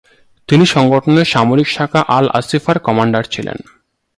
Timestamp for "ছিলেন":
3.31-3.57